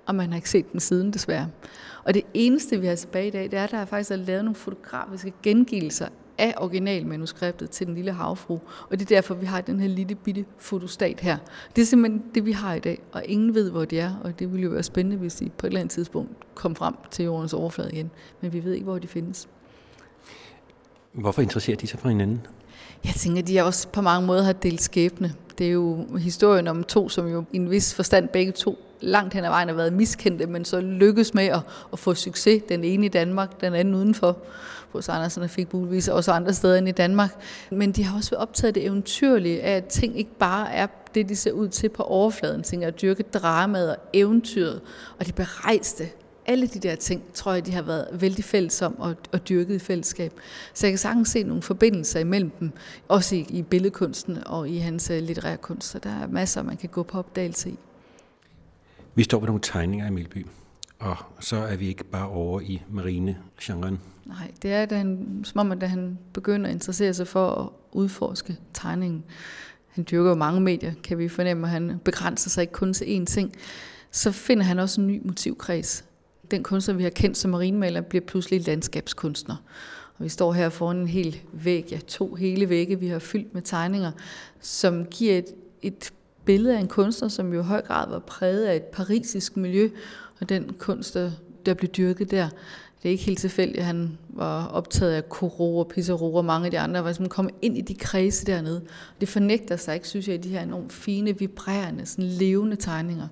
[0.07, 1.47] og man har ikke set den siden desværre.
[2.03, 4.43] Og det eneste, vi har tilbage i dag, det er, at der faktisk er lavet
[4.43, 8.59] nogle fotografiske gengivelser af originalmanuskriptet til Den Lille Havfru.
[8.89, 11.37] Og det er derfor, vi har den her lille bitte fotostat her.
[11.75, 14.39] Det er simpelthen det, vi har i dag, og ingen ved, hvor de er, og
[14.39, 17.25] det ville jo være spændende, hvis de på et eller andet tidspunkt kom frem til
[17.25, 18.11] jordens overflade igen.
[18.41, 19.47] Men vi ved ikke, hvor de findes.
[21.13, 22.41] Hvorfor interesserer de sig for hinanden?
[23.05, 25.33] Jeg tænker, at de også på mange måder har delt skæbne.
[25.57, 29.33] Det er jo historien om to, som jo i en vis forstand begge to langt
[29.33, 31.59] hen ad vejen har været miskendte, men så lykkes med at,
[31.93, 32.63] at få succes.
[32.69, 34.37] Den ene i Danmark, den anden udenfor.
[34.91, 37.31] Hos Andersen fik muligvis også andre steder end i Danmark.
[37.71, 41.29] Men de har også været optaget det eventyrlige af, at ting ikke bare er det,
[41.29, 42.63] de ser ud til på overfladen.
[42.63, 44.81] Ting at dyrke dramaet og eventyret,
[45.19, 46.09] og de berejste
[46.47, 49.75] alle de der ting, tror jeg, de har været vældig fælles om og, og dyrket
[49.75, 50.33] i fællesskab.
[50.73, 52.71] Så jeg kan sagtens se nogle forbindelser imellem dem,
[53.07, 55.87] også i, i billedkunsten og i hans øh, litterære kunst.
[55.87, 57.79] Så der er masser, man kan gå på opdagelse i.
[59.17, 60.45] Vi står med nogle tegninger i Milby,
[60.99, 63.99] og så er vi ikke bare over i marine-genren.
[64.25, 67.49] Nej, det er da han, som om, at da han begynder at interessere sig for
[67.49, 69.23] at udforske tegningen.
[69.87, 73.05] Han dyrker jo mange medier, kan vi fornemme, og han begrænser sig ikke kun til
[73.05, 73.53] én ting.
[74.11, 76.05] Så finder han også en ny motivkreds.
[76.51, 79.55] Den kunstner, vi har kendt som marinemaler, bliver pludselig landskabskunstner.
[80.17, 83.53] Og vi står her foran en hel væg, ja to hele vægge, vi har fyldt
[83.53, 84.11] med tegninger,
[84.61, 86.13] som giver et, et
[86.47, 89.89] billede af en kunstner, som jo i høj grad var præget af et parisisk miljø,
[90.39, 91.31] og den kunst, der,
[91.65, 92.49] der blev dyrket der.
[93.03, 96.65] Det er ikke helt tilfældigt, at han var optaget af Corot og Pissarro og mange
[96.65, 98.81] af de andre, var ligesom som kom ind i de kredse dernede.
[99.21, 103.27] Det fornægter sig ikke, synes jeg, i de her enormt fine, vibrerende, sådan levende tegninger.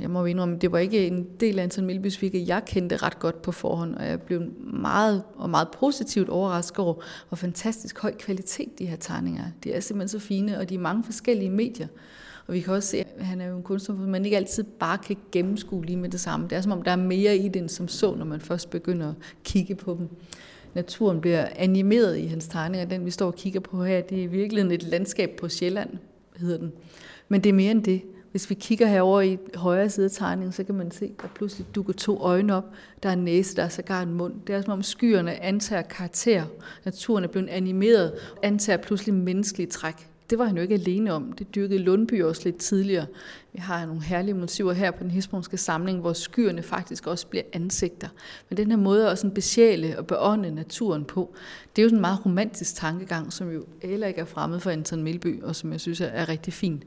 [0.00, 3.18] Jeg må indrømme, det var ikke en del af Anton Milbys virke, jeg kendte ret
[3.18, 6.94] godt på forhånd, og jeg blev meget og meget positivt overrasket over,
[7.28, 9.50] hvor fantastisk høj kvalitet de her tegninger er.
[9.64, 11.86] De er simpelthen så fine, og de er mange forskellige medier.
[12.46, 14.64] Og vi kan også se, at han er jo en kunstner, hvor man ikke altid
[14.64, 16.48] bare kan gennemskue lige med det samme.
[16.48, 19.08] Det er som om, der er mere i den som så, når man først begynder
[19.08, 20.08] at kigge på dem.
[20.74, 22.86] Naturen bliver animeret i hans tegninger.
[22.86, 25.90] Den, vi står og kigger på her, det er i virkeligheden et landskab på Sjælland,
[26.36, 26.72] hedder den.
[27.28, 28.02] Men det er mere end det.
[28.32, 31.28] Hvis vi kigger herover i højre side af tegningen, så kan man se, at der
[31.34, 32.64] pludselig dukker to øjne op.
[33.02, 34.34] Der er en næse, der er sågar en mund.
[34.46, 36.44] Det er som om skyerne antager karakter.
[36.84, 41.32] Naturen er blevet animeret, antager pludselig menneskelige træk det var han jo ikke alene om.
[41.32, 43.06] Det dyrkede Lundby også lidt tidligere.
[43.52, 47.42] Vi har nogle herlige motiver her på den hisbronske samling, hvor skyerne faktisk også bliver
[47.52, 48.08] ansigter.
[48.48, 51.34] Men den her måde at sådan besjæle og beånde naturen på,
[51.76, 54.70] det er jo sådan en meget romantisk tankegang, som jo heller ikke er fremmed for
[54.70, 56.82] Anton Milby, og som jeg synes er rigtig fint.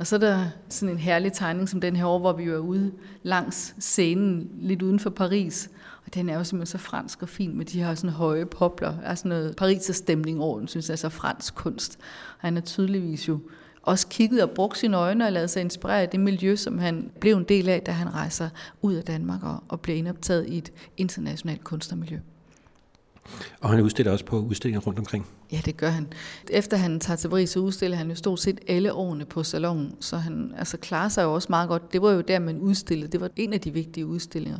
[0.00, 2.54] Og så er der sådan en herlig tegning som den her over, hvor vi jo
[2.54, 5.70] er ude langs scenen, lidt uden for Paris.
[6.06, 8.96] Og den er jo simpelthen så fransk og fin med de her sådan høje popler.
[8.96, 11.98] Der er sådan noget Pariser stemning over den, synes jeg så fransk kunst.
[12.32, 13.40] Og han er tydeligvis jo
[13.82, 17.10] også kigget og brugt sine øjne og lavet sig inspirere af det miljø, som han
[17.20, 18.48] blev en del af, da han rejser
[18.82, 22.18] ud af Danmark og, og blev indoptaget i et internationalt kunstnermiljø.
[23.60, 25.26] Og han udstiller også på udstillinger rundt omkring.
[25.52, 26.08] Ja, det gør han.
[26.50, 29.94] Efter han tager til Paris, så udstiller han jo stort set alle årene på salonen,
[30.00, 31.92] så han altså, klarer sig jo også meget godt.
[31.92, 33.12] Det var jo der, man udstillede.
[33.12, 34.58] Det var en af de vigtige udstillinger.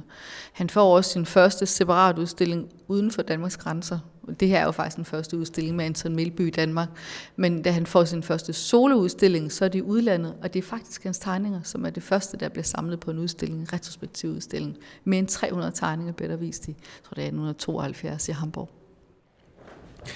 [0.53, 3.99] Han får også sin første separat udstilling uden for Danmarks grænser.
[4.41, 6.89] Det her er jo faktisk den første udstilling med Anton Melby i Danmark.
[7.37, 10.67] Men da han får sin første soloudstilling, så er det i udlandet, og det er
[10.67, 14.31] faktisk hans tegninger, som er det første, der bliver samlet på en udstilling, en retrospektiv
[14.31, 14.77] udstilling.
[15.05, 18.71] Mere end 300 tegninger bliver der vist i, jeg tror det er 1972 i Hamburg.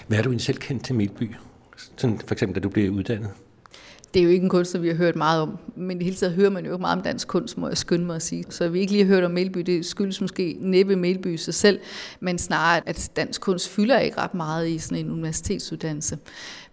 [0.07, 1.35] Hvad er du selv kendt til Melby?
[1.97, 3.31] Sådan for eksempel, da du blev uddannet?
[4.15, 6.17] Det er jo ikke en kunst, som vi har hørt meget om, men i hele
[6.17, 8.45] taget hører man jo ikke meget om dansk kunst, må jeg skynde mig at sige.
[8.51, 11.81] Så vi ikke lige har hørt om Melby, det skyldes måske næppe Melby sig selv,
[12.21, 16.19] men snarere, at dansk kunst fylder ikke ret meget i sådan en universitetsuddannelse.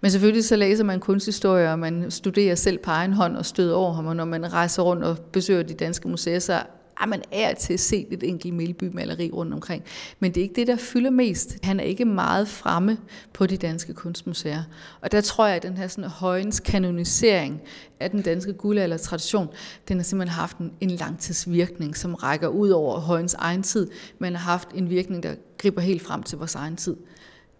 [0.01, 3.75] Men selvfølgelig så læser man kunsthistorie, og man studerer selv på egen hånd og støder
[3.75, 6.61] over ham, og når man rejser rundt og besøger de danske museer, så
[7.01, 9.83] at man er til at se et enkelt Melby-maleri rundt omkring.
[10.19, 11.57] Men det er ikke det, der fylder mest.
[11.63, 12.97] Han er ikke meget fremme
[13.33, 14.63] på de danske kunstmuseer.
[15.01, 17.61] Og der tror jeg, at den her sådan højens kanonisering
[17.99, 19.47] af den danske guldalder-tradition,
[19.87, 23.87] den har simpelthen haft en, en langtidsvirkning, som rækker ud over højens egen tid,
[24.19, 26.95] men har haft en virkning, der griber helt frem til vores egen tid.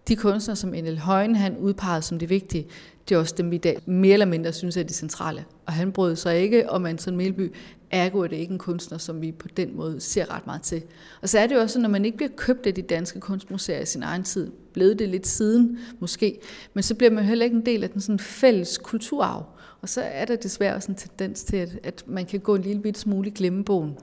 [0.08, 0.98] De kunstnere, som N.L.
[0.98, 2.66] Højen han udpegede som det vigtige,
[3.08, 5.44] det er også dem, vi i dag mere eller mindre synes er de centrale.
[5.66, 7.52] Og han brød sig ikke om Anton Melby,
[7.92, 10.82] ergo er det ikke en kunstner, som vi på den måde ser ret meget til.
[11.22, 13.80] Og så er det jo også, når man ikke bliver købt af de danske kunstmuseer
[13.80, 16.40] i sin egen tid, blevet det lidt siden måske,
[16.74, 19.44] men så bliver man heller ikke en del af den sådan fælles kulturarv.
[19.82, 22.62] Og så er der desværre også en tendens til, at, at man kan gå en
[22.62, 23.96] lille bit smule i glemmebogen.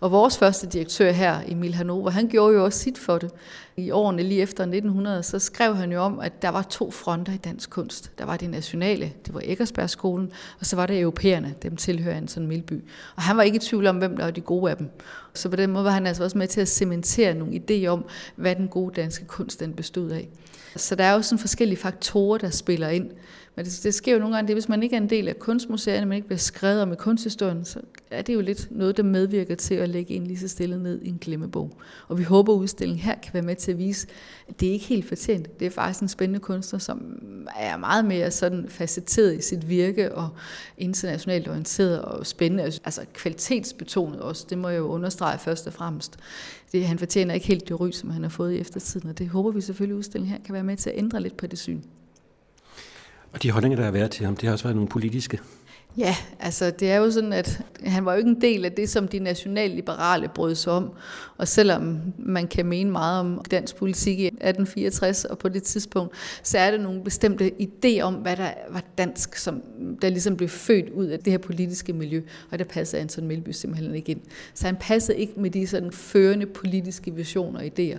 [0.00, 3.30] Og vores første direktør her, Emil Hanover, han gjorde jo også sit for det.
[3.76, 7.32] I årene lige efter 1900, så skrev han jo om, at der var to fronter
[7.32, 8.10] i dansk kunst.
[8.18, 12.46] Der var de nationale, det var Eggersbergskolen, og så var der europæerne, dem tilhører Anton
[12.46, 12.84] Milby.
[13.16, 14.90] Og han var ikke i tvivl om, hvem der var de gode af dem.
[15.34, 18.04] Så på den måde var han altså også med til at cementere nogle idéer om,
[18.36, 20.28] hvad den gode danske kunst den bestod af.
[20.76, 23.10] Så der er jo sådan forskellige faktorer, der spiller ind.
[23.56, 25.38] Men det, det sker jo nogle gange, det hvis man ikke er en del af
[25.38, 27.80] kunstmuseerne, man ikke bliver skrevet om i kunsthistorien, så
[28.10, 31.02] er det jo lidt noget, der medvirker til at lægge en lige så stille ned
[31.02, 31.76] i en glemmebog.
[32.08, 34.06] Og vi håber, at udstillingen her kan være med til at vise,
[34.48, 35.60] at det er ikke helt fortjent.
[35.60, 37.18] Det er faktisk en spændende kunstner, som
[37.56, 40.28] er meget mere sådan facetteret i sit virke og
[40.78, 44.46] internationalt orienteret og spændende, altså, altså kvalitetsbetonet også.
[44.50, 46.16] Det må jeg jo understrege først og fremmest.
[46.72, 49.28] Det, han fortjener ikke helt det ry, som han har fået i eftertiden, og det
[49.28, 51.58] håber vi selvfølgelig, at udstillingen her kan være med til at ændre lidt på det
[51.58, 51.80] syn.
[53.32, 55.38] Og de holdninger, der har været til ham, det har også været nogle politiske.
[55.98, 58.88] Ja, altså det er jo sådan, at han var jo ikke en del af det,
[58.88, 60.90] som de nationalliberale brød sig om.
[61.36, 66.14] Og selvom man kan mene meget om dansk politik i 1864 og på det tidspunkt,
[66.42, 69.62] så er det nogle bestemte idéer om, hvad der var dansk, som
[70.02, 72.22] der ligesom blev født ud af det her politiske miljø.
[72.50, 74.20] Og der passede Anton Melby simpelthen ikke ind.
[74.54, 77.98] Så han passede ikke med de sådan førende politiske visioner og idéer.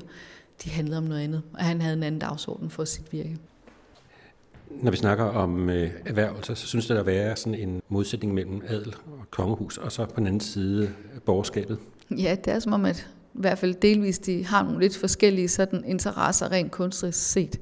[0.64, 3.38] De handlede om noget andet, og han havde en anden dagsorden for sit virke.
[4.82, 8.62] Når vi snakker om øh, erhvervelser, så synes det, der være sådan en modsætning mellem
[8.68, 10.90] adel og kongehus, og så på den anden side
[11.26, 11.78] borgerskabet.
[12.12, 15.48] Ja, det er som om, at i hvert fald delvis de har nogle lidt forskellige
[15.48, 17.60] sådan interesser rent kunstnerisk set.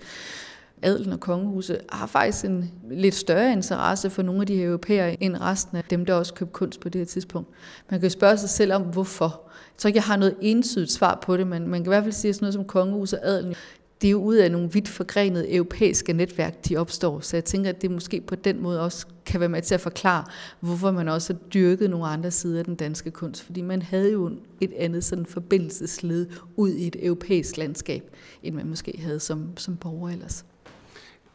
[0.82, 5.24] Adelen og kongehuset har faktisk en lidt større interesse for nogle af de her europæere
[5.24, 7.50] end resten af dem, der også købte kunst på det her tidspunkt.
[7.89, 9.41] Man kan spørge sig selv om, hvorfor.
[9.45, 12.04] Jeg tror ikke, jeg har noget entydigt svar på det, men man kan i hvert
[12.04, 13.56] fald sige, at sådan noget som kongehuset og adelen,
[14.02, 17.20] det er jo ud af nogle vidt forgrenede europæiske netværk, de opstår.
[17.20, 19.82] Så jeg tænker, at det måske på den måde også kan være med til at
[19.82, 20.24] forklare,
[20.60, 23.44] hvorfor man også har dyrket nogle andre sider af den danske kunst.
[23.44, 28.04] Fordi man havde jo et andet sådan forbindelsesled ud i et europæisk landskab,
[28.44, 30.46] end man måske havde som, som borger ellers.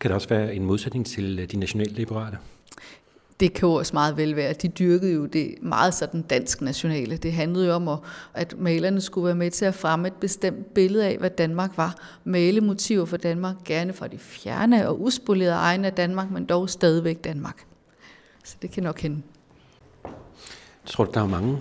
[0.00, 2.38] Kan der også være en modsætning til øh, de nationalliberale?
[3.40, 4.52] Det kan jo også meget vel være.
[4.52, 7.16] De dyrkede jo det meget sådan dansk nationale.
[7.16, 7.88] Det handlede jo om,
[8.34, 11.94] at malerne skulle være med til at fremme et bestemt billede af, hvad Danmark var.
[12.24, 16.70] Male motiver for Danmark, gerne fra de fjerne og uspolerede egne af Danmark, men dog
[16.70, 17.66] stadigvæk Danmark.
[18.44, 19.22] Så det kan nok hende.
[20.04, 21.58] Jeg tror, der er mange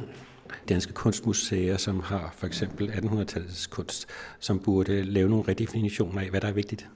[0.70, 4.08] danske kunstmuseer, som har for eksempel 1800-tallets kunst,
[4.40, 6.88] som burde lave nogle redefinitioner af, hvad der er vigtigt?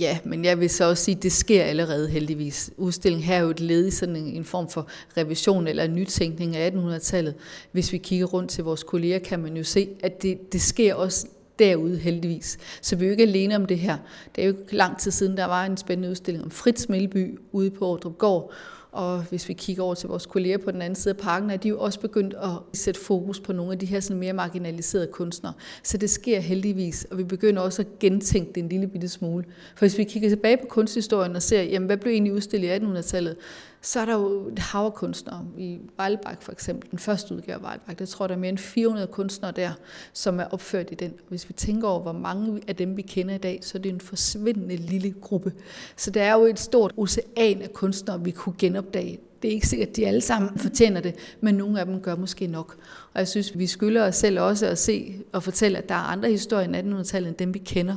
[0.00, 2.70] Ja, men jeg vil så også sige, at det sker allerede heldigvis.
[2.76, 6.56] Udstillingen her er jo et led i sådan en, en form for revision eller nytænkning
[6.56, 7.34] af 1800-tallet.
[7.72, 10.94] Hvis vi kigger rundt til vores kolleger, kan man jo se, at det, det sker
[10.94, 11.26] også
[11.58, 12.58] derude heldigvis.
[12.80, 13.96] Så vi er jo ikke alene om det her.
[14.36, 17.38] Det er jo ikke lang tid siden, der var en spændende udstilling om Fritz Melby
[17.52, 18.52] ude på Ordrup Gård,
[18.94, 21.56] og hvis vi kigger over til vores kolleger på den anden side af parken, er
[21.56, 25.06] de jo også begyndt at sætte fokus på nogle af de her sådan mere marginaliserede
[25.06, 25.52] kunstnere.
[25.82, 29.44] Så det sker heldigvis, og vi begynder også at gentænke det en lille bitte smule.
[29.76, 32.76] For hvis vi kigger tilbage på kunsthistorien og ser, jamen, hvad blev egentlig udstillet i
[32.76, 33.36] 1800-tallet,
[33.84, 35.46] så er der jo et hav af kunstnere.
[35.58, 38.48] I Weilbach for eksempel, den første udgave af Weilbach, der tror jeg, der er mere
[38.48, 39.70] end 400 kunstnere der,
[40.12, 41.12] som er opført i den.
[41.28, 43.88] Hvis vi tænker over, hvor mange af dem vi kender i dag, så er det
[43.88, 45.52] en forsvindende lille gruppe.
[45.96, 49.68] Så der er jo et stort ocean af kunstnere, vi kunne genopdage det er ikke
[49.68, 52.76] sikkert, at de alle sammen fortjener det, men nogle af dem gør måske nok.
[53.14, 55.98] Og jeg synes, vi skylder os selv også at se og fortælle, at der er
[55.98, 57.96] andre historier i 1800-tallet end dem, vi kender.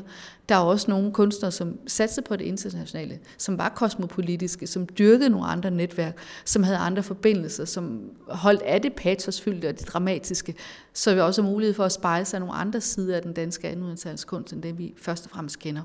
[0.49, 5.29] Der er også nogle kunstnere, som satte på det internationale, som var kosmopolitiske, som dyrkede
[5.29, 10.55] nogle andre netværk, som havde andre forbindelser, som holdt af det patosfyldte og det dramatiske,
[10.93, 13.71] så vi også har mulighed for at spejle sig nogle andre sider af den danske
[13.71, 15.81] 1800-tals kunst, end det vi først og fremmest kender.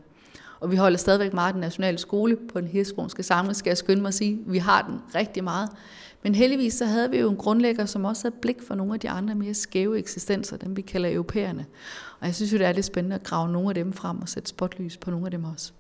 [0.63, 4.03] Og vi holder stadigvæk meget den nationale skole på den hirsbrunske samling, skal jeg skynde
[4.03, 4.39] mig at sige.
[4.47, 5.71] Vi har den rigtig meget.
[6.23, 9.01] Men heldigvis så havde vi jo en grundlægger, som også havde blik for nogle af
[9.01, 11.67] de andre mere skæve eksistenser, dem vi kalder europæerne.
[12.21, 14.29] Og jeg synes jo, det er lidt spændende at grave nogle af dem frem og
[14.29, 15.73] sætte spotlys på nogle af dem også.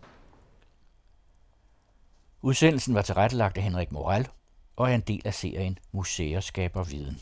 [2.42, 4.29] Udsendelsen var tilrettelagt af Henrik Moral
[4.77, 7.21] og er en del af serien Museer skaber viden.